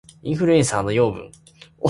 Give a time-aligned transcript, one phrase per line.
[0.23, 1.29] インフルエンサーの養分